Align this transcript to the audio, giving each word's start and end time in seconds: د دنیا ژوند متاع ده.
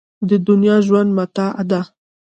د 0.29 0.31
دنیا 0.47 0.75
ژوند 0.87 1.09
متاع 1.17 1.51
ده. 1.69 1.81